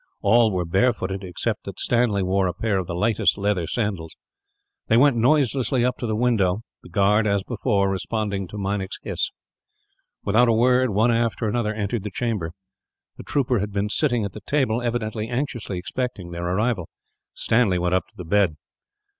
All 0.23 0.49
were 0.51 0.65
barefooted, 0.65 1.23
except 1.23 1.65
that 1.65 1.79
Stanley 1.79 2.23
wore 2.23 2.47
a 2.47 2.55
pair 2.55 2.79
of 2.79 2.87
the 2.87 2.95
lightest 2.95 3.37
leather 3.37 3.67
sandals. 3.67 4.15
They 4.87 4.97
went 4.97 5.15
noiselessly 5.15 5.85
up 5.85 5.99
to 5.99 6.07
the 6.07 6.15
window; 6.15 6.61
the 6.81 6.89
guard, 6.89 7.27
as 7.27 7.43
before, 7.43 7.87
responding 7.87 8.47
to 8.47 8.57
Meinik's 8.57 8.97
hiss. 9.03 9.29
Without 10.25 10.47
a 10.49 10.53
word, 10.53 10.89
one 10.89 11.11
after 11.11 11.47
another 11.47 11.71
entered 11.75 12.01
the 12.01 12.09
chamber. 12.09 12.49
The 13.17 13.23
trooper 13.23 13.59
had 13.59 13.71
been 13.71 13.89
sitting 13.89 14.25
at 14.25 14.33
the 14.33 14.41
table, 14.47 14.81
evidently 14.81 15.29
anxiously 15.29 15.77
expecting 15.77 16.31
their 16.31 16.47
arrival. 16.47 16.89
Stanley 17.35 17.77
went 17.77 17.93
up 17.93 18.07
to 18.07 18.17
the 18.17 18.25
bed. 18.25 18.55